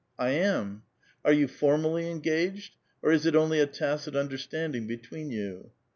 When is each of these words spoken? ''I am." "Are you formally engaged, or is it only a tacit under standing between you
''I 0.17 0.29
am." 0.31 0.81
"Are 1.23 1.31
you 1.31 1.47
formally 1.47 2.09
engaged, 2.09 2.73
or 3.03 3.11
is 3.11 3.27
it 3.27 3.35
only 3.35 3.59
a 3.59 3.67
tacit 3.67 4.15
under 4.15 4.35
standing 4.39 4.87
between 4.87 5.29
you 5.29 5.69